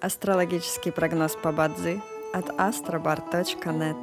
[0.00, 3.96] Астрологический прогноз по Бадзи от astrobar.net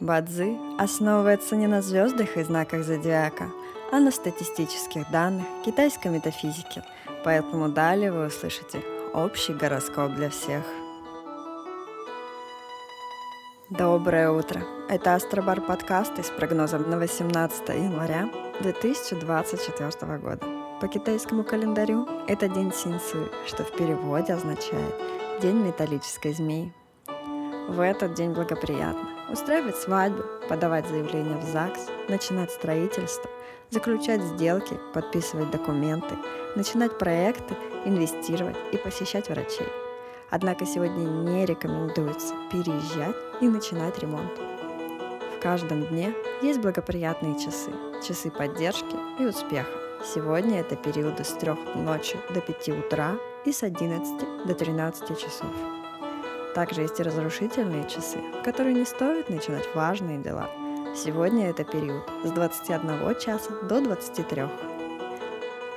[0.00, 3.50] Бадзи основывается не на звездах и знаках зодиака,
[3.92, 6.82] а на статистических данных китайской метафизики,
[7.24, 8.82] поэтому далее вы услышите
[9.12, 10.64] общий гороскоп для всех.
[13.70, 14.62] Доброе утро!
[14.88, 18.28] Это Астробар подкасты с прогнозом на 18 января
[18.60, 20.63] 2024 года.
[20.84, 24.94] По китайскому календарю это день Синсу, что в переводе означает
[25.40, 26.74] «день металлической змеи».
[27.70, 33.30] В этот день благоприятно устраивать свадьбу, подавать заявление в ЗАГС, начинать строительство,
[33.70, 36.16] заключать сделки, подписывать документы,
[36.54, 39.68] начинать проекты, инвестировать и посещать врачей.
[40.28, 44.38] Однако сегодня не рекомендуется переезжать и начинать ремонт.
[45.38, 46.12] В каждом дне
[46.42, 47.72] есть благоприятные часы,
[48.06, 49.83] часы поддержки и успеха.
[50.04, 53.16] Сегодня это периоды с 3 ночи до 5 утра
[53.46, 55.48] и с 11 до 13 часов.
[56.54, 60.50] Также есть и разрушительные часы, в которые не стоит начинать важные дела.
[60.94, 64.42] Сегодня это период с 21 часа до 23.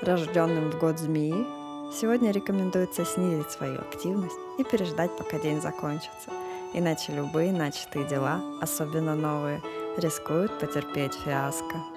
[0.02, 1.48] Рожденным в год змеи
[1.94, 6.32] сегодня рекомендуется снизить свою активность и переждать, пока день закончится.
[6.74, 9.62] Иначе любые начатые дела, особенно новые,
[9.96, 11.97] рискуют потерпеть фиаско.